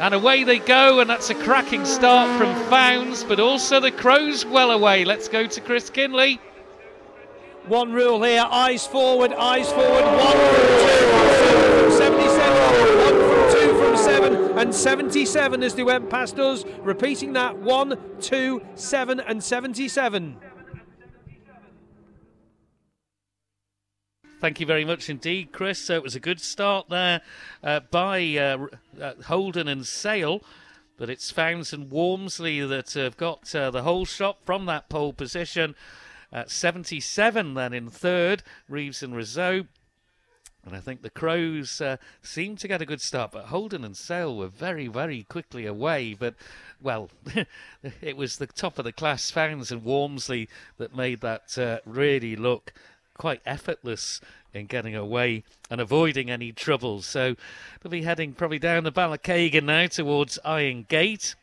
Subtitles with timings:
[0.00, 4.44] And away they go, and that's a cracking start from Founds, but also the Crowes
[4.44, 5.04] well away.
[5.04, 6.40] Let's go to Chris Kinley.
[7.66, 10.04] One rule here eyes forward, eyes forward.
[10.04, 12.98] One from two, 77.
[12.98, 16.64] One from two from seven, and 77 as they went past us.
[16.82, 20.36] Repeating that one, two, seven, and 77.
[24.44, 25.78] Thank you very much indeed, Chris.
[25.78, 27.22] So it was a good start there
[27.62, 28.66] uh, by uh,
[29.00, 30.42] uh, Holden and Sale,
[30.98, 35.14] but it's Founds and Walmsley that have got uh, the whole shot from that pole
[35.14, 35.74] position.
[36.46, 39.64] 77 then in third, Reeves and Rousseau.
[40.66, 43.96] And I think the Crowes uh, seemed to get a good start, but Holden and
[43.96, 46.12] Sale were very, very quickly away.
[46.12, 46.34] But,
[46.82, 47.08] well,
[48.02, 52.36] it was the top of the class Founds and Walmsley that made that uh, really
[52.36, 52.74] look
[53.14, 54.20] quite effortless
[54.52, 57.02] in getting away and avoiding any trouble.
[57.02, 57.34] So
[57.80, 61.34] they'll be heading probably down the Ballakeighan now towards Iron Gate.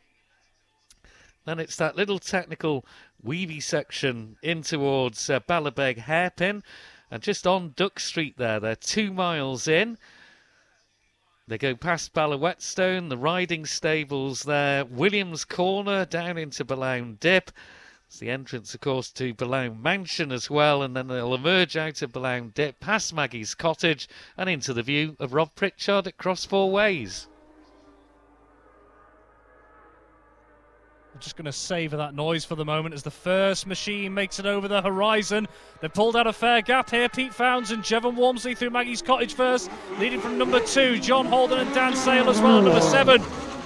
[1.44, 2.84] Then it's that little technical
[3.22, 6.62] weavy section in towards uh, Ballabeg Hairpin.
[7.10, 9.98] And just on Duck Street there, they're two miles in.
[11.48, 17.50] They go past Ballawhetstone, the riding stables there, Williams Corner down into Billown Dip.
[18.12, 22.02] It's the entrance, of course, to Billown Mansion as well, and then they'll emerge out
[22.02, 26.44] of Billown Dip, past Maggie's cottage, and into the view of Rob Pritchard at Cross
[26.44, 27.26] Four Ways.
[31.14, 34.38] I'm just going to savour that noise for the moment as the first machine makes
[34.38, 35.48] it over the horizon.
[35.80, 37.08] They've pulled out a fair gap here.
[37.08, 40.98] Pete Founds and Jevon Walmsley through Maggie's cottage first, leading from number two.
[40.98, 43.22] John Holden and Dan Sale as well, number seven.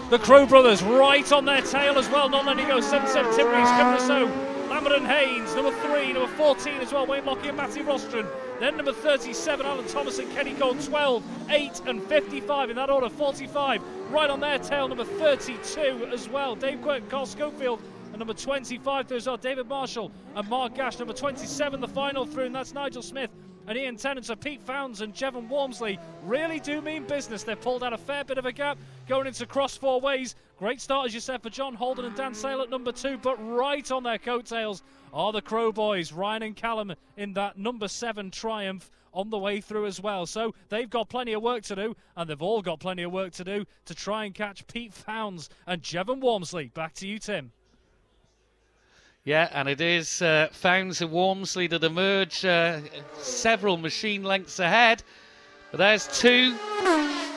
[0.08, 2.80] The Crowe brothers right on their tail as well, not letting go.
[2.80, 4.26] 7 7 Tim Reeves, Kevin so.
[4.70, 8.24] Lambert and Haynes, number 3, number 14 as well, Wayne Lockie and Matty Rostron.
[8.60, 13.08] Then number 37, Alan Thomas and Kenny Cole, 12, 8 and 55 in that order,
[13.08, 13.82] 45.
[14.12, 17.82] Right on their tail, number 32 as well, Dave Quirk and Carl Schofield.
[18.10, 21.00] And number 25, those are David Marshall and Mark Gash.
[21.00, 23.30] Number 27, the final through, and that's Nigel Smith
[23.66, 24.26] and Ian Tennant.
[24.26, 27.42] So Pete Founds and Jevon Walmsley really do mean business.
[27.42, 28.78] They've pulled out a fair bit of a gap
[29.08, 30.34] going into cross four ways.
[30.58, 33.36] Great start, as you said, for John Holden and Dan Sale at number two, but
[33.36, 34.82] right on their coattails
[35.12, 39.60] are the Crowe Boys, Ryan and Callum in that number seven triumph on the way
[39.60, 40.26] through as well.
[40.26, 43.32] So they've got plenty of work to do, and they've all got plenty of work
[43.34, 46.70] to do to try and catch Pete Founds and Jevon Walmsley.
[46.74, 47.52] Back to you, Tim.
[49.26, 52.78] Yeah, and it is uh, Founds and Walmsley that emerge uh,
[53.18, 55.02] several machine lengths ahead.
[55.72, 56.54] But there's two.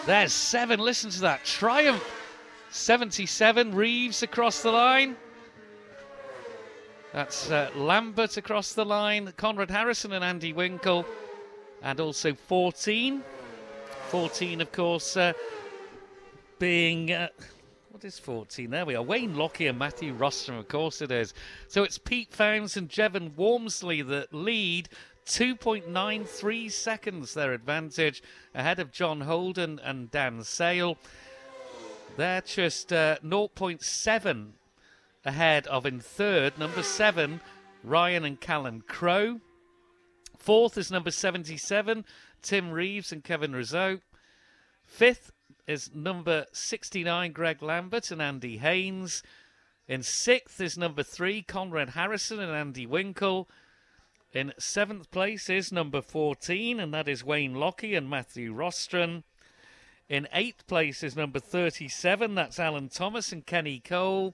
[0.05, 0.79] There's seven.
[0.79, 1.43] Listen to that.
[1.45, 2.03] Triumph.
[2.69, 3.73] 77.
[3.73, 5.17] Reeves across the line.
[7.11, 9.33] That's uh, Lambert across the line.
[9.35, 11.07] Conrad Harrison and Andy Winkle.
[11.81, 13.23] And also 14.
[14.09, 15.33] 14, of course, uh,
[16.59, 17.11] being.
[17.91, 18.69] What is 14?
[18.69, 19.01] There we are.
[19.01, 21.33] Wayne Lockie and Matthew Rostron, of course it is.
[21.67, 24.89] So it's Pete Founds and Jevon Walmsley that lead.
[25.25, 28.21] 2.93 seconds their advantage
[28.53, 30.97] ahead of John Holden and Dan Sale.
[32.15, 34.47] They're just uh, 0.7
[35.25, 37.41] ahead of in third, number seven,
[37.83, 39.39] Ryan and Callum Crowe.
[40.37, 42.05] Fourth is number 77,
[42.41, 43.99] Tim Reeves and Kevin Rousseau.
[44.83, 45.31] Fifth
[45.69, 49.21] is number 69, Greg Lambert and Andy Haynes.
[49.87, 53.47] In sixth is number three, Conrad Harrison and Andy Winkle.
[54.33, 59.21] In seventh place is number 14, and that is Wayne Lockie and Matthew Rostron.
[60.09, 64.33] In eighth place is number 37, that's Alan Thomas and Kenny Cole.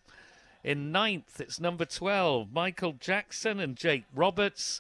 [0.63, 4.79] In ninth, it's number 12, Michael Jackson and Jake Roberts.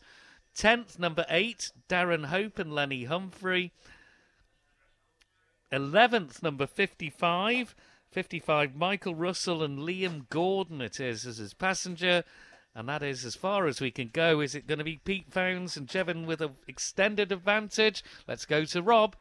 [0.55, 3.73] Tenth, number eight, Darren Hope and Lenny Humphrey.
[5.75, 7.75] 11th, number 55.
[8.11, 12.23] 55, Michael Russell and Liam Gordon, it is, as his passenger.
[12.73, 14.39] And that is as far as we can go.
[14.39, 18.03] Is it going to be Pete Founds and Jevon with an extended advantage?
[18.25, 19.17] Let's go to Rob.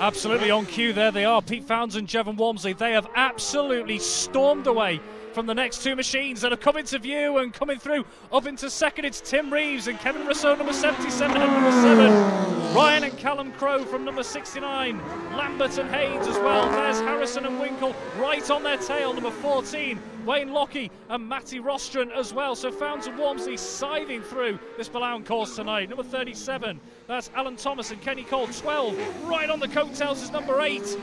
[0.00, 1.42] Absolutely on cue there they are.
[1.42, 2.72] Pete Founds and Jevon Walmsley.
[2.72, 5.00] They have absolutely stormed away
[5.32, 8.68] from the next two machines that have come into view and coming through up into
[8.68, 9.04] second.
[9.04, 12.74] It's Tim Reeves and Kevin Rousseau, number 77 and number 7.
[12.74, 15.00] Ryan and Callum Crowe from number 69.
[15.36, 16.70] Lambert and Haynes as well.
[16.70, 19.98] There's Harrison and Winkle right on their tail, number 14.
[20.26, 22.54] Wayne Lockie and Matty Rostron as well.
[22.54, 25.88] So Founds and Walmsley scything through this Billown course tonight.
[25.88, 28.46] Number 37, that's Alan Thomas and Kenny Cole.
[28.46, 30.96] 12, right on the coattails is number 8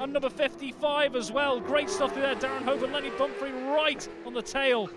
[0.00, 1.60] and number 55 as well.
[1.60, 2.34] Great stuff there.
[2.36, 4.88] Darren Hope and Lenny Pumphrey right on the tail.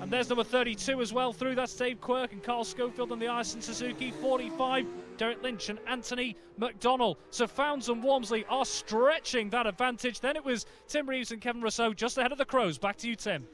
[0.00, 1.54] And there's number 32 as well through.
[1.54, 4.10] That's Dave Quirk and Carl Schofield on the ice and Suzuki.
[4.10, 4.86] 45,
[5.16, 7.16] Derek Lynch and Anthony McDonnell.
[7.30, 10.20] So Founds and Walmsley are stretching that advantage.
[10.20, 12.78] Then it was Tim Reeves and Kevin Rousseau just ahead of the Crowes.
[12.78, 13.46] Back to you, Tim.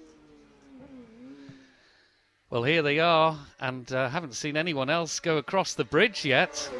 [2.50, 6.70] Well, here they are, and uh, haven't seen anyone else go across the bridge yet.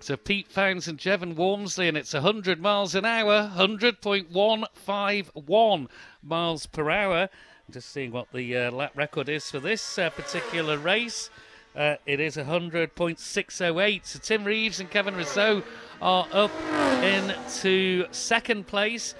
[0.00, 5.88] So Pete Founds and Jevon Walmsley, and it's 100 miles an hour, 100.151
[6.22, 7.28] miles per hour.
[7.70, 11.30] Just seeing what the uh, lap record is for this uh, particular race.
[11.74, 14.06] Uh, it is 100.608.
[14.06, 15.62] So Tim Reeves and Kevin Rousseau
[16.00, 16.52] are up
[17.02, 19.14] into second place.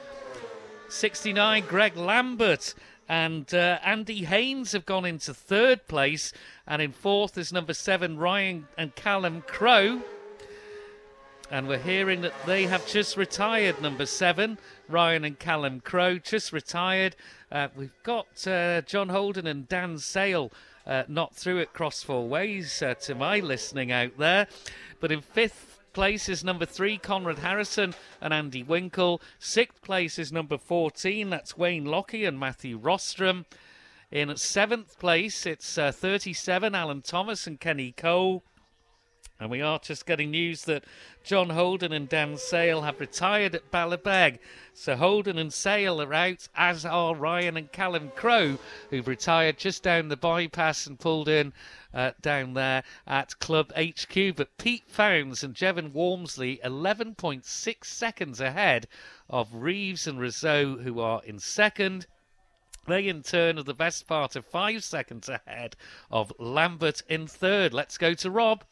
[0.88, 2.75] 69, Greg Lambert
[3.08, 6.32] and uh, Andy Haynes have gone into third place.
[6.67, 10.02] And in fourth is number seven, Ryan and Callum Crowe.
[11.49, 14.59] And we're hearing that they have just retired, number seven,
[14.89, 17.15] Ryan and Callum Crowe, just retired.
[17.53, 20.51] Uh, we've got uh, John Holden and Dan Sale
[20.87, 24.49] uh, not through at Cross Four Ways, uh, to my listening out there.
[24.99, 29.23] But in fifth place is number three, Conrad Harrison and Andy Winkle.
[29.39, 33.45] Sixth place is number 14, that's Wayne Lockie and Matthew Rostron.
[34.11, 38.43] In seventh place, it's uh, 37, Alan Thomas and Kenny Cole.
[39.38, 40.85] And we are just getting news that
[41.23, 44.38] John Holden and Dan Sale have retired at Ballabeg.
[44.73, 49.83] So Holden and Sale are out, as are Ryan and Callum Crowe, who've retired just
[49.83, 51.53] down the bypass and pulled in
[51.93, 54.35] uh, down there at Club HQ.
[54.35, 58.88] But Pete Founds and Jevon Walmsley, 11.6 seconds ahead
[59.29, 62.06] of Reeves and Rousseau, who are in second.
[62.87, 65.77] They, in turn, are the best part of five seconds ahead
[66.11, 67.75] of Lambert in third.
[67.75, 68.65] Let's go to Rob.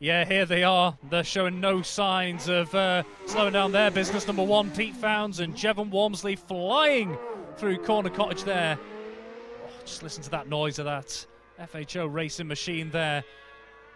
[0.00, 0.96] Yeah, here they are.
[1.10, 4.28] They're showing no signs of uh, slowing down their business.
[4.28, 7.18] Number one, Pete Founds and Jevon Walmsley flying
[7.56, 8.78] through Corner Cottage there.
[8.80, 11.26] Oh, just listen to that noise of that
[11.60, 13.24] FHO racing machine there.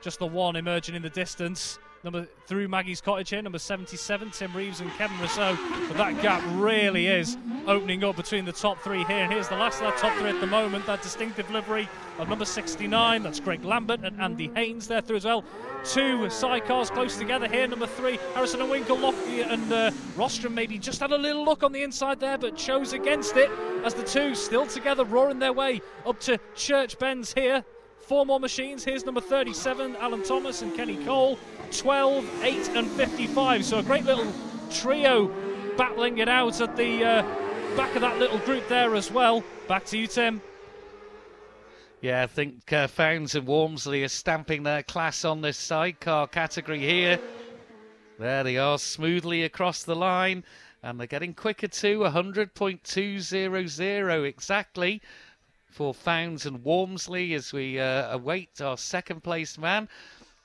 [0.01, 1.79] Just the one emerging in the distance.
[2.05, 5.57] Number through Maggie's Cottage here, number 77, Tim Reeves and Kevin Rousseau.
[5.87, 7.37] But that gap really is
[7.69, 9.19] opening up between the top three here.
[9.19, 10.85] And here's the last of that top three at the moment.
[10.87, 11.89] That distinctive livery
[12.19, 13.23] of number 69.
[13.23, 15.45] That's Greg Lambert and Andy Haynes there through as well.
[15.85, 17.69] Two sidecars close together here.
[17.69, 21.71] Number three, Harrison and Winkle, and uh, Rostron maybe just had a little look on
[21.71, 23.51] the inside there, but chose against it
[23.85, 27.65] as the two still together, roaring their way up to Church Bends here.
[27.99, 28.85] Four more machines.
[28.85, 31.39] Here's number 37, Alan Thomas and Kenny Cole.
[31.73, 33.65] 12, 8, and 55.
[33.65, 34.31] So a great little
[34.71, 35.33] trio
[35.77, 37.23] battling it out at the uh,
[37.77, 39.43] back of that little group there as well.
[39.69, 40.43] Back to you, Tim.
[42.01, 46.81] Yeah, I think uh, Founds and Walmsley are stamping their class on this sidecar category
[46.81, 47.21] here.
[48.19, 50.45] There they are, smoothly across the line,
[50.83, 52.01] and they're getting quicker too.
[52.01, 55.01] 100.200 exactly
[55.71, 59.89] for Founds and Walmsley as we uh, await our second place man.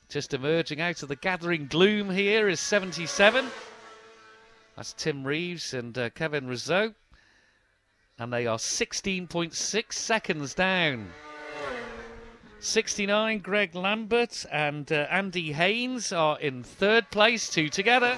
[0.10, 3.46] Just emerging out of the gathering gloom here is 77.
[4.78, 6.94] That's Tim Reeves and uh, Kevin Rousseau.
[8.18, 11.10] And they are 16.6 seconds down.
[12.60, 18.18] 69, Greg Lambert and uh, Andy Haynes are in third place, two together.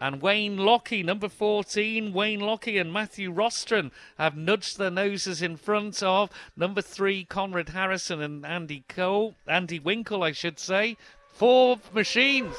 [0.00, 5.56] And Wayne Lockie, number 14, Wayne Lockie and Matthew Rostron have nudged their noses in
[5.56, 10.96] front of number three, Conrad Harrison and Andy Cole, Andy Winkle, I should say.
[11.32, 12.54] Four machines.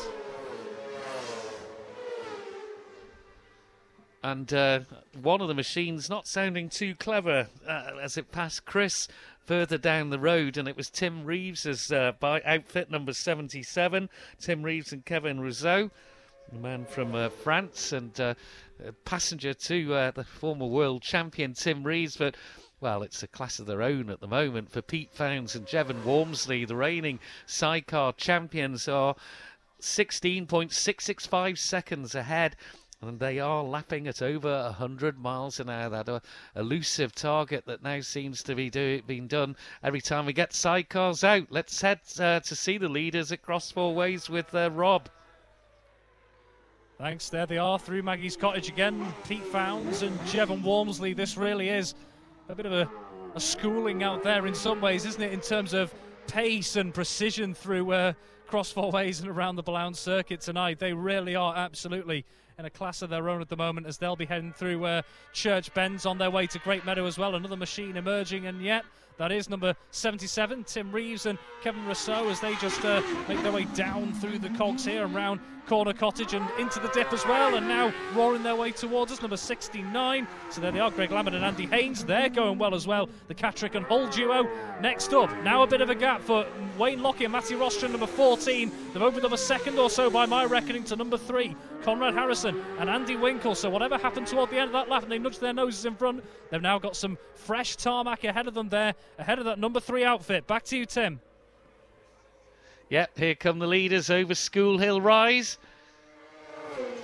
[4.22, 4.82] And uh,
[5.22, 9.08] one of the machines not sounding too clever uh, as it passed Chris
[9.46, 14.10] further down the road, and it was Tim Reeves's uh, by outfit number 77,
[14.40, 15.90] Tim Reeves and Kevin Rousseau
[16.54, 18.34] man from uh, France and uh,
[19.06, 22.18] passenger to uh, the former world champion Tim Rees.
[22.18, 22.36] But
[22.82, 26.04] well, it's a class of their own at the moment for Pete Founds and Jevon
[26.04, 29.16] Walmsley, the reigning sidecar champions, are
[29.82, 32.56] 16.665 seconds ahead.
[33.02, 35.90] And they are lapping at over 100 miles an hour.
[35.90, 36.20] That uh,
[36.56, 41.24] elusive target that now seems to be do- being done every time we get sidecars
[41.24, 41.48] out.
[41.50, 45.10] Let's head uh, to see the leaders at Cross Four Ways with uh, Rob.
[47.00, 47.30] Thanks.
[47.30, 49.08] There they are through Maggie's Cottage again.
[49.26, 51.14] Pete Founds and Jevon Walmsley.
[51.14, 51.96] This really is
[52.50, 52.90] a bit of a,
[53.36, 55.94] a, schooling out there in some ways, isn't it, in terms of
[56.28, 58.14] pace and precision through uh,
[58.48, 60.78] cross four ways and around the Billown circuit tonight.
[60.78, 62.26] They really are absolutely
[62.58, 65.02] in a class of their own at the moment as they'll be heading through uh,
[65.32, 67.34] Church Bends on their way to Great Meadow as well.
[67.34, 68.84] Another machine emerging, and yet
[69.20, 73.52] that is number 77, Tim Reeves and Kevin Rousseau, as they just uh, make their
[73.52, 77.24] way down through the cogs here and round Corner Cottage and into the dip as
[77.28, 77.56] well.
[77.56, 80.28] And now roaring their way towards us, number 69.
[80.50, 82.04] So there they are, Greg Lambert and Andy Haynes.
[82.04, 83.08] They're going well as well.
[83.28, 84.50] The Catterick and Hull duo.
[84.82, 86.46] Next up, now a bit of a gap for
[86.80, 88.72] Wayne Lockie and Matthew Rostron, number 14.
[88.94, 92.60] They've opened up a second or so by my reckoning to number three, Conrad Harrison
[92.80, 93.54] and Andy Winkle.
[93.54, 95.96] So whatever happened toward the end of that lap and they nudged their noses in
[95.96, 99.80] front, they've now got some fresh tarmac ahead of them there, ahead of that number
[99.80, 100.48] three outfit.
[100.48, 101.20] Back to you, Tim.
[102.90, 105.58] Yep, here come the leaders over School Hill Rise.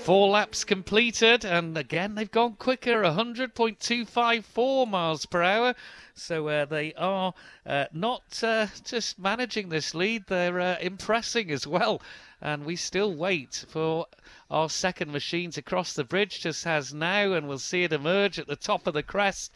[0.06, 5.74] Four laps completed, and again they've gone quicker 100.254 miles per hour.
[6.14, 7.34] So uh, they are
[7.66, 12.02] uh, not uh, just managing this lead, they're uh, impressing as well.
[12.40, 14.06] And we still wait for
[14.52, 18.38] our second machine to cross the bridge, just has now, and we'll see it emerge
[18.38, 19.52] at the top of the crest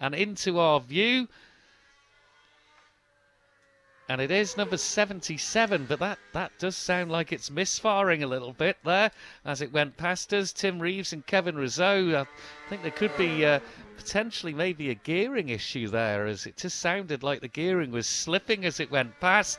[0.00, 1.28] and into our view
[4.08, 8.52] and it is number 77, but that, that does sound like it's misfiring a little
[8.52, 9.10] bit there
[9.46, 10.52] as it went past us.
[10.52, 13.60] Tim Reeves and Kevin Rousseau, I think there could be uh,
[13.96, 18.66] potentially maybe a gearing issue there as it just sounded like the gearing was slipping
[18.66, 19.58] as it went past.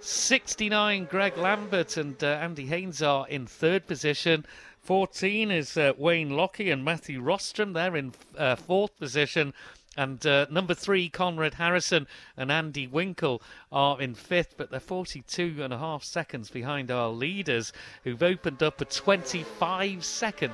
[0.00, 4.46] 69, Greg Lambert and uh, Andy Haynes are in third position.
[4.82, 7.74] 14 is uh, Wayne Lockie and Matthew Rostron.
[7.74, 9.52] They're in uh, fourth position.
[9.98, 15.56] And uh, number three, Conrad Harrison and Andy Winkle are in fifth, but they're 42
[15.58, 17.72] and a half seconds behind our leaders,
[18.04, 20.52] who've opened up a 25 second.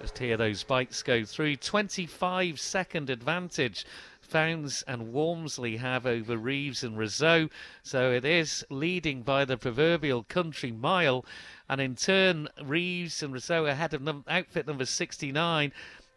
[0.00, 1.54] Just hear those bikes go through.
[1.54, 3.86] 25 second advantage
[4.20, 7.48] Founds and Walmsley have over Reeves and Rousseau.
[7.84, 11.24] So it is leading by the proverbial country mile.
[11.68, 15.72] And in turn, Reeves and Rousseau ahead of num- outfit number 69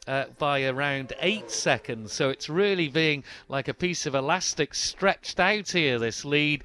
[0.08, 2.14] uh, by around eight seconds.
[2.14, 6.64] So it's really being like a piece of elastic stretched out here, this lead.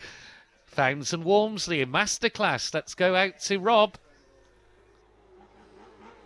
[0.65, 2.73] Founds and Walmsley in masterclass.
[2.73, 3.99] Let's go out to Rob.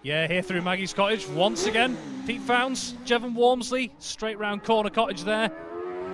[0.02, 1.96] Yeah, here through Maggie's Cottage once again.
[2.28, 5.50] Pete Founds, Jevon Walmsley, straight round Corner Cottage there.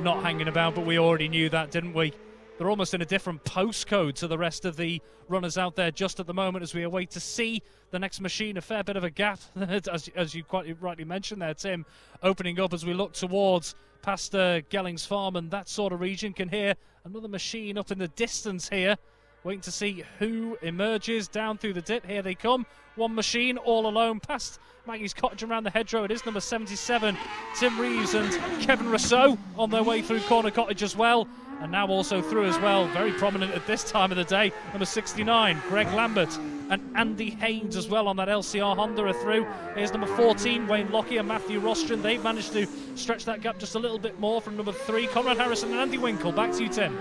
[0.00, 2.14] Not hanging about, but we already knew that, didn't we?
[2.62, 6.20] They're almost in a different postcode to the rest of the runners out there just
[6.20, 8.56] at the moment as we await to see the next machine.
[8.56, 11.84] A fair bit of a gap, as, as you quite rightly mentioned there, Tim,
[12.22, 16.32] opening up as we look towards past uh, Gellings Farm and that sort of region.
[16.32, 18.96] Can hear another machine up in the distance here.
[19.42, 22.06] Waiting to see who emerges down through the dip.
[22.06, 22.64] Here they come.
[22.94, 26.04] One machine all alone past Maggie's Cottage around the hedgerow.
[26.04, 27.16] It is number 77,
[27.58, 28.30] Tim Reeves and
[28.62, 31.26] Kevin Rousseau on their way through Corner Cottage as well
[31.62, 34.84] and now also through as well, very prominent at this time of the day, number
[34.84, 36.36] 69, Greg Lambert,
[36.70, 39.46] and Andy Haynes as well on that LCR Honda are through.
[39.76, 42.02] Here's number 14, Wayne Lockie and Matthew Rostron.
[42.02, 42.66] They've managed to
[42.96, 45.98] stretch that gap just a little bit more from number three, Conrad Harrison and Andy
[45.98, 46.32] Winkle.
[46.32, 46.98] Back to you, Tim.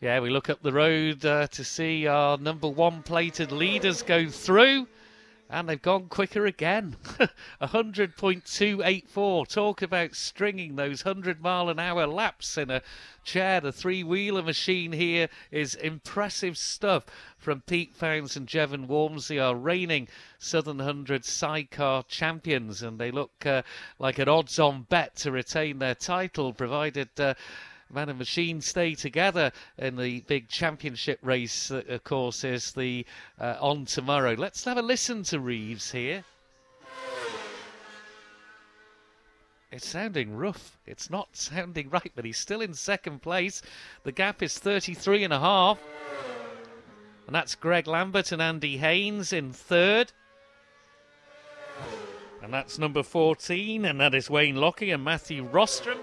[0.00, 4.28] Yeah, we look up the road uh, to see our number one plated leaders go
[4.28, 4.86] through
[5.50, 6.96] and they've gone quicker again.
[7.62, 9.48] 100.284.
[9.48, 12.82] Talk about stringing those 100 mile an hour laps in a
[13.24, 13.60] chair.
[13.60, 17.06] The three wheeler machine here is impressive stuff
[17.38, 23.46] from Pete Founds and Jevon Walmsley, our reigning Southern 100 sidecar champions, and they look
[23.46, 23.62] uh,
[23.98, 27.08] like an odds on bet to retain their title, provided.
[27.18, 27.34] Uh,
[27.90, 33.06] Man and Machine stay together in the big championship race, that, of course, is the
[33.40, 34.34] uh, on tomorrow.
[34.34, 36.24] Let's have a listen to Reeves here.
[39.70, 40.78] It's sounding rough.
[40.86, 43.62] It's not sounding right, but he's still in second place.
[44.02, 45.78] The gap is 33 and a half.
[47.26, 50.12] And that's Greg Lambert and Andy Haynes in third.
[52.42, 55.98] And that's number 14, and that is Wayne Lockie and Matthew Rostron.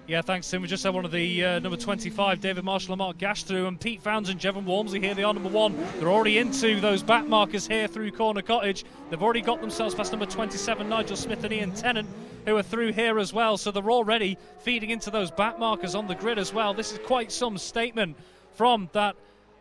[0.07, 0.61] Yeah, thanks, Tim.
[0.61, 3.67] We just had one of the uh, number 25, David Marshall and Mark Gash through,
[3.67, 5.13] and Pete Founds and Jevon Walmsley here.
[5.13, 5.77] They are number one.
[5.99, 8.85] They're already into those back markers here through Corner Cottage.
[9.09, 12.07] They've already got themselves past number 27, Nigel Smith and Ian Tennant,
[12.45, 13.57] who are through here as well.
[13.57, 16.73] So they're already feeding into those back markers on the grid as well.
[16.73, 18.15] This is quite some statement
[18.53, 19.17] from that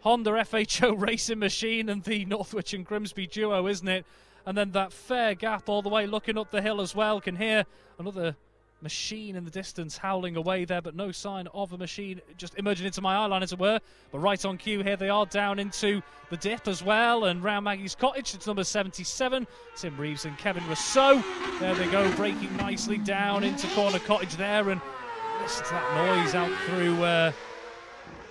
[0.07, 4.07] Honda FHO racing machine and the Northwich and Grimsby duo, isn't it?
[4.47, 7.21] And then that fair gap all the way looking up the hill as well.
[7.21, 7.67] Can hear
[7.99, 8.37] another
[8.81, 12.87] machine in the distance howling away there, but no sign of a machine just emerging
[12.87, 13.81] into my eye line, as it were.
[14.13, 17.65] But right on cue here, they are down into the dip as well, and round
[17.65, 19.45] Maggie's cottage, it's number 77.
[19.75, 21.21] Tim Reeves and Kevin Rousseau.
[21.59, 24.81] There they go, breaking nicely down into corner cottage there, and
[25.41, 27.03] listen to that noise out through.
[27.03, 27.33] Uh,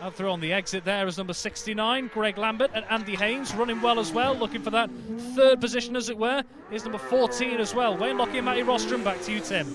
[0.06, 3.82] out through on the exit there is number 69, Greg Lambert, and Andy Haynes running
[3.82, 4.88] well as well, looking for that
[5.36, 6.44] third position, as it were.
[6.72, 7.98] Is number 14 as well.
[7.98, 9.04] Wayne Lockie and Matty Rostron.
[9.04, 9.66] Back to you, Tim.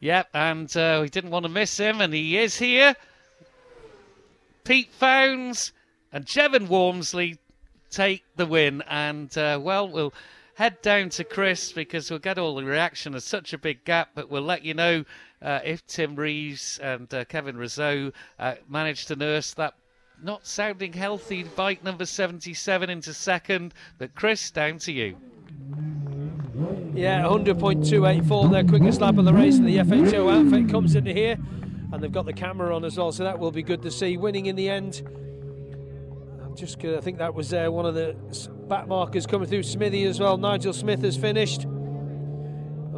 [0.00, 2.94] Yep, and uh, we didn't want to miss him, and he is here.
[4.64, 5.74] Pete Founds
[6.10, 7.38] and Jevon Walmsley
[7.90, 10.14] take the win, and uh, well, we'll
[10.54, 13.12] head down to Chris because we'll get all the reaction.
[13.12, 15.04] There's such a big gap, but we'll let you know
[15.42, 19.74] if Tim Reeves and uh, Kevin Rousseau uh, manage to nurse that
[20.22, 23.74] not sounding healthy bike number 77 into second.
[23.98, 25.16] But Chris, down to you.
[26.94, 31.36] Yeah, 100.284, their quickest lap of the race, and the FHO outfit comes into here,
[31.92, 34.16] and they've got the camera on as well, so that will be good to see.
[34.16, 35.02] Winning in the end.
[36.42, 38.16] I'm just gonna, I think that was uh, one of the
[38.66, 39.64] back markers coming through.
[39.64, 40.38] Smithy as well.
[40.38, 41.66] Nigel Smith has finished,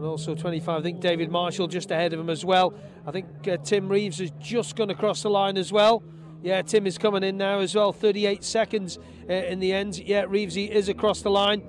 [0.09, 0.81] also 25.
[0.81, 2.75] I think David Marshall just ahead of him as well.
[3.07, 6.03] I think uh, Tim Reeves has just gone across the line as well.
[6.43, 7.93] Yeah, Tim is coming in now as well.
[7.93, 8.99] 38 seconds
[9.29, 9.99] uh, in the end.
[9.99, 11.63] Yeah, Reevesy is across the line.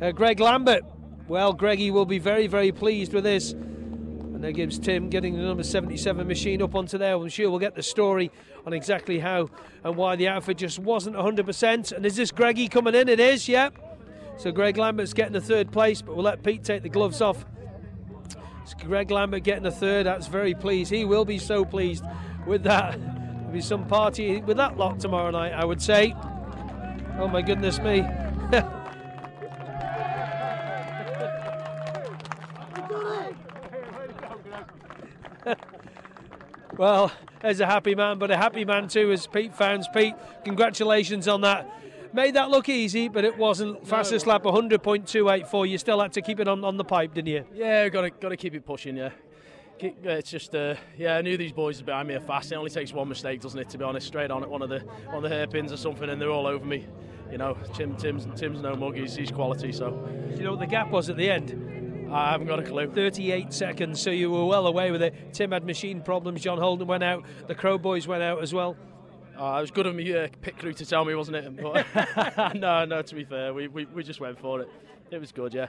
[0.00, 0.82] Uh, Greg Lambert
[1.28, 3.52] well, Greggy will be very, very pleased with this.
[3.52, 7.16] And that gives Tim getting the number 77 machine up onto there.
[7.16, 8.30] I'm sure we'll get the story
[8.64, 9.48] on exactly how
[9.82, 11.92] and why the outfit just wasn't 100%.
[11.92, 13.08] And is this Greggy coming in?
[13.08, 13.74] It is, yep.
[14.36, 17.44] So Greg Lambert's getting the third place, but we'll let Pete take the gloves off.
[18.66, 20.06] It's Greg Lambert getting a third.
[20.06, 20.90] That's very pleased.
[20.90, 22.02] He will be so pleased
[22.48, 23.00] with that.
[23.00, 26.16] There'll be some party with that lot tomorrow night, I would say.
[27.16, 28.00] Oh my goodness me.
[36.76, 39.86] well, there's a happy man, but a happy man too is Pete Founds.
[39.94, 41.70] Pete, congratulations on that.
[42.16, 43.86] Made that look easy, but it wasn't.
[43.86, 45.68] Fastest lap 100.284.
[45.68, 47.44] You still had to keep it on, on the pipe, didn't you?
[47.52, 48.96] Yeah, got to got to keep it pushing.
[48.96, 49.10] Yeah,
[49.78, 51.18] it's just uh, yeah.
[51.18, 52.52] I knew these boys behind me are fast.
[52.52, 53.68] It only takes one mistake, doesn't it?
[53.68, 56.08] To be honest, straight on at one of the one of the hairpins or something,
[56.08, 56.86] and they're all over me.
[57.30, 58.96] You know, Tim Tim's Tim's no mug.
[58.96, 59.70] He's, he's quality.
[59.70, 59.90] So.
[59.90, 62.08] Do you know what the gap was at the end?
[62.10, 62.90] I haven't got a clue.
[62.90, 65.34] 38 seconds, so you were well away with it.
[65.34, 66.40] Tim had machine problems.
[66.40, 67.24] John Holden went out.
[67.46, 68.74] The Crowe Boys went out as well.
[69.38, 71.56] Oh, it was good of me uh, pit crew to tell me, wasn't it?
[71.62, 73.02] But no, no.
[73.02, 74.68] To be fair, we, we, we just went for it.
[75.10, 75.66] It was good, yeah.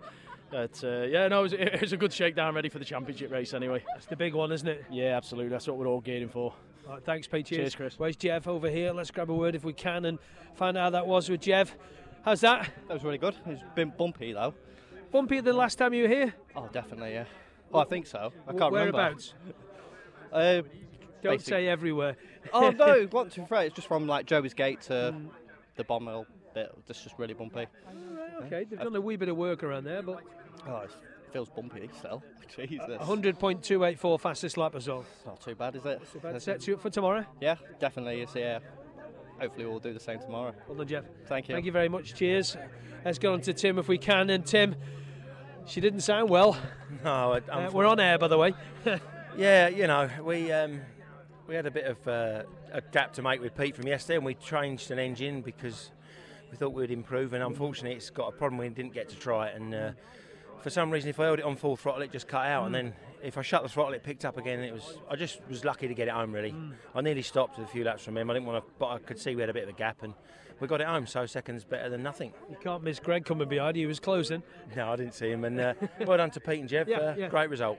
[0.50, 3.32] But uh, yeah, no, it was, it was, a good shakedown, ready for the championship
[3.32, 3.84] race anyway.
[3.94, 4.86] That's the big one, isn't it?
[4.90, 5.50] Yeah, absolutely.
[5.50, 6.54] That's what we're all gearing for.
[6.88, 7.48] Right, thanks, Pete.
[7.48, 7.60] Cheers.
[7.60, 8.00] Cheers, Chris.
[8.00, 8.94] Where's Jeff over here?
[8.94, 10.20] Let's grab a word if we can and
[10.56, 11.76] find out how that was with Jeff.
[12.24, 12.70] How's that?
[12.88, 13.36] That was really good.
[13.46, 14.54] It's been bumpy though.
[15.12, 16.34] Bumpy the last time you were here?
[16.56, 17.26] Oh, definitely, yeah.
[17.74, 18.32] Oh, I think so.
[18.48, 19.34] I can't Whereabouts?
[20.32, 20.68] remember.
[20.68, 20.70] Uh,
[21.24, 21.48] Don't Basic.
[21.48, 22.16] say everywhere.
[22.54, 25.16] oh no, what to be fair, it's just from like Joey's Gate to
[25.76, 26.72] the Bommel bit.
[26.88, 27.66] It's just really bumpy.
[28.46, 30.22] Okay, they've done a wee bit of work around there, but
[30.68, 30.92] Oh, it
[31.32, 32.24] feels bumpy still.
[32.56, 32.86] Jesus.
[32.88, 35.06] 100.284 fastest lap as well.
[35.26, 36.02] Not too bad, is it?
[36.22, 37.26] That sets you up for tomorrow.
[37.42, 38.22] Yeah, definitely.
[38.22, 38.60] It's yeah.
[39.40, 40.54] Hopefully we'll do the same tomorrow.
[40.68, 41.04] Well done, Jeff.
[41.28, 41.54] Thank you.
[41.56, 42.16] Thank you very much.
[42.16, 42.58] Cheers.
[43.06, 44.30] Let's go on to Tim if we can.
[44.32, 44.76] And Tim,
[45.66, 46.58] she didn't sound well.
[47.04, 48.54] No, I- Uh, we're on air, by the way.
[49.38, 50.82] Yeah, you know, we um,
[51.48, 54.26] we had a bit of uh, a gap to make with Pete from yesterday, and
[54.26, 55.92] we changed an engine because
[56.52, 57.34] we thought we'd improve.
[57.34, 58.58] And unfortunately, it's got a problem.
[58.60, 59.92] We didn't get to try it, and uh,
[60.62, 62.76] for some reason, if I held it on full throttle, it just cut out, and
[62.76, 64.60] then if I shut the throttle, it picked up again.
[64.60, 66.34] It was I just was lucky to get it home.
[66.34, 66.54] Really,
[66.94, 68.30] I nearly stopped with a few laps from him.
[68.30, 70.04] I didn't want to, but I could see we had a bit of a gap,
[70.04, 70.14] and
[70.60, 71.08] we got it home.
[71.08, 72.34] So seconds better than nothing.
[72.50, 73.84] You can't miss Greg coming behind you.
[73.84, 74.44] He was closing.
[74.76, 75.74] No, I didn't see him, and uh,
[76.06, 76.88] well done to Pete and Jeff.
[76.98, 77.28] Yeah, uh, yeah.
[77.30, 77.78] Great result.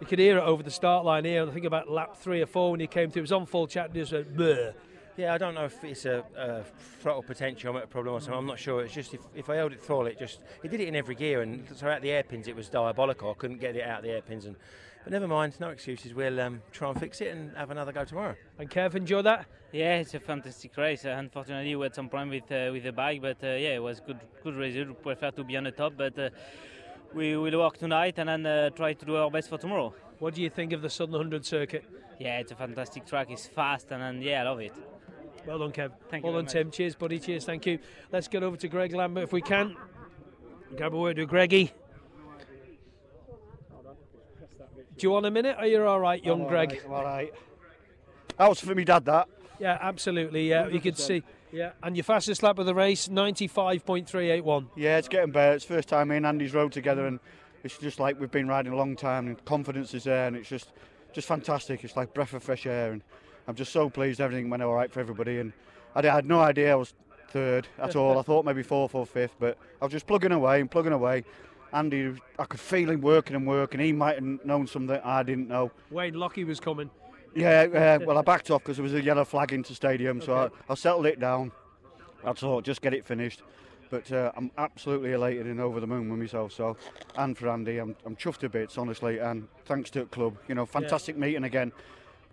[0.00, 1.46] You could hear it over the start line here.
[1.46, 3.20] I think about lap three or four when he came through.
[3.20, 4.74] It was on full chat and just went, Bleh.
[5.16, 6.62] Yeah, I don't know if it's a, a
[7.00, 8.38] throttle potentiometer problem or something.
[8.38, 8.82] I'm not sure.
[8.82, 11.14] It's just if, if I held it throttle, it just it did it in every
[11.14, 13.30] gear, and so at the hairpins it was diabolical.
[13.30, 14.56] I couldn't get it out of the hairpins, and
[15.04, 16.12] but never mind, no excuses.
[16.12, 18.34] We'll um, try and fix it and have another go tomorrow.
[18.58, 19.46] And Kev, enjoy that?
[19.72, 21.06] Yeah, it's a fantastic race.
[21.06, 23.82] Uh, unfortunately, we had some problem with uh, with the bike, but uh, yeah, it
[23.82, 24.88] was good good result.
[24.88, 26.28] We prefer to be on the top, but uh,
[27.16, 29.94] we will work tonight and then uh, try to do our best for tomorrow.
[30.18, 31.84] What do you think of the Southern 100 circuit?
[32.18, 33.28] Yeah, it's a fantastic track.
[33.30, 34.74] It's fast and, and yeah, I love it.
[35.46, 35.92] Well done, Kev.
[36.10, 36.70] Thank you well done, Tim.
[36.70, 37.18] Cheers, buddy.
[37.18, 37.44] Cheers.
[37.46, 37.78] Thank you.
[38.12, 39.76] Let's get over to Greg Lambert if we can.
[40.76, 41.72] Grab a word with Greggy.
[44.98, 45.56] Do you want a minute?
[45.58, 46.70] Are you all right, young I'm all Greg?
[46.70, 47.32] right, I'm all right.
[48.38, 49.04] That was for me, Dad.
[49.04, 49.28] That.
[49.58, 50.48] Yeah, absolutely.
[50.48, 50.98] Yeah, you can 100%.
[50.98, 51.22] see.
[51.52, 54.66] Yeah, and your fastest lap of the race, 95.381.
[54.76, 55.54] Yeah, it's getting better.
[55.54, 57.20] It's first time me and Andy's rode together, and
[57.64, 60.48] it's just like we've been riding a long time, and confidence is there, and it's
[60.48, 60.72] just,
[61.12, 61.84] just fantastic.
[61.84, 63.02] It's like breath of fresh air, and
[63.48, 65.38] I'm just so pleased everything went all right for everybody.
[65.38, 65.52] And
[65.94, 66.94] I had no idea I was
[67.28, 68.18] third at all.
[68.18, 71.24] I thought maybe fourth or fifth, but I was just plugging away and plugging away.
[71.72, 73.80] Andy, I could feel him working and working.
[73.80, 75.70] He might have known something I didn't know.
[75.90, 76.90] Wayne Lockie was coming.
[77.36, 80.34] Yeah, uh, well, I backed off because there was a yellow flag into stadium, so
[80.34, 81.52] I, I settled it down.
[82.24, 83.42] I thought just get it finished.
[83.90, 86.52] But uh, I'm absolutely elated and over the moon with myself.
[86.52, 86.76] So,
[87.16, 89.18] and for Andy, I'm, I'm chuffed to bits, honestly.
[89.18, 91.72] And thanks to the club, you know, fantastic meeting again.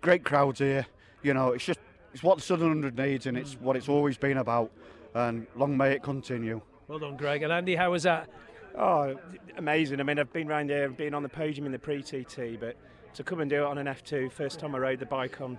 [0.00, 0.86] Great crowds here.
[1.22, 1.80] You know, it's just
[2.12, 4.72] it's what the Southern Hundred needs, and it's what it's always been about.
[5.14, 6.60] And long may it continue.
[6.88, 7.42] Well done, Greg.
[7.42, 8.28] And Andy, how was that?
[8.76, 9.14] Oh,
[9.56, 10.00] amazing.
[10.00, 12.76] I mean, I've been round here, been on the podium in the pre-TT, but
[13.14, 15.58] to come and do it on an F2, first time I rode the bike on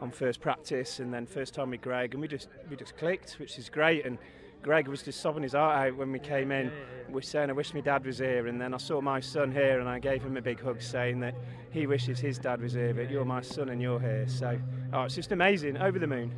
[0.00, 3.38] on first practice, and then first time with Greg, and we just we just clicked,
[3.38, 4.04] which is great.
[4.04, 4.18] And
[4.62, 6.72] Greg was just sobbing his heart out when we came in.
[7.08, 9.78] We're saying, I wish my dad was here, and then I saw my son here,
[9.78, 11.34] and I gave him a big hug, saying that
[11.70, 14.26] he wishes his dad was here, but you're my son and you're here.
[14.26, 14.58] So,
[14.92, 16.32] oh, it's just amazing, over the moon.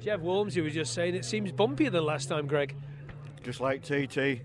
[0.00, 2.76] Jeff Walmsley was just saying it seems bumpier than last time, Greg.
[3.42, 4.42] Just like TT,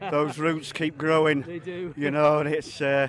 [0.10, 1.42] those roots keep growing.
[1.42, 1.92] They do.
[1.96, 2.80] you know, and it's.
[2.80, 3.08] Uh,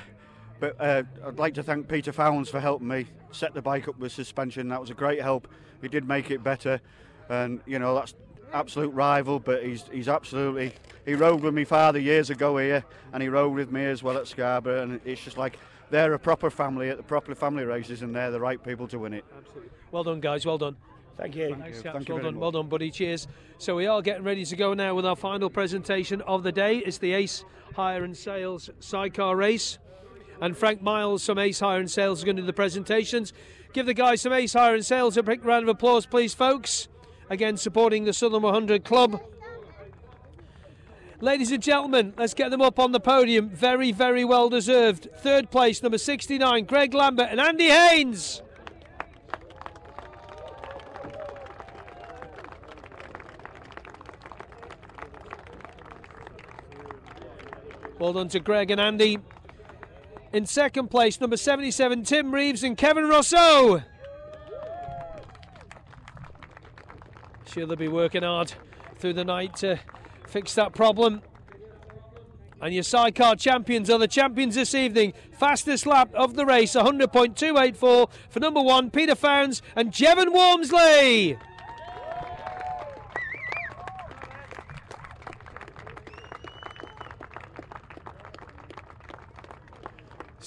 [0.61, 3.97] but uh, I'd like to thank Peter Founds for helping me set the bike up
[3.97, 4.69] with suspension.
[4.69, 5.47] That was a great help.
[5.81, 6.79] He did make it better,
[7.27, 8.13] and you know that's
[8.53, 9.39] absolute rival.
[9.39, 10.73] But he's he's absolutely.
[11.03, 14.17] He rode with me father years ago here, and he rode with me as well
[14.17, 15.57] at Scarborough, and it's just like
[15.89, 18.99] they're a proper family at the proper family races, and they're the right people to
[18.99, 19.25] win it.
[19.35, 19.69] Absolutely.
[19.91, 20.45] Well done, guys.
[20.45, 20.77] Well done.
[21.17, 21.55] Thank you.
[21.55, 22.07] Thanks, Thank chaps.
[22.07, 22.41] you well very done, much.
[22.41, 22.91] well done, buddy.
[22.91, 23.27] Cheers.
[23.57, 26.77] So we are getting ready to go now with our final presentation of the day.
[26.77, 27.43] It's the Ace
[27.75, 29.79] Hire and Sales sidecar race,
[30.41, 33.31] and Frank Miles from Ace Hire and Sales is going to do the presentations.
[33.71, 36.87] Give the guys some Ace Hire and Sales a big round of applause, please, folks.
[37.29, 39.21] Again, supporting the Southern 100 Club.
[41.21, 43.47] Ladies and gentlemen, let's get them up on the podium.
[43.49, 45.07] Very, very well deserved.
[45.19, 48.41] Third place, number 69, Greg Lambert and Andy Haynes.
[57.99, 59.19] Well done to Greg and Andy.
[60.33, 63.81] In second place, number 77, Tim Reeves and Kevin Rousseau.
[67.45, 68.53] Sure, they'll be working hard
[68.95, 69.77] through the night to
[70.25, 71.21] fix that problem.
[72.61, 75.13] And your sidecar champions are the champions this evening.
[75.33, 81.37] Fastest lap of the race, 100.284 for number one, Peter Founds and Jevon Walmsley.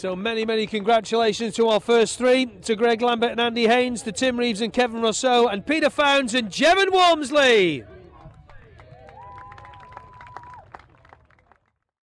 [0.05, 4.13] So many, many congratulations to our first three, to Greg Lambert and Andy Haynes, to
[4.13, 7.85] Tim Reeves and Kevin Rousseau, and Peter Founds and Jevon Walmsley.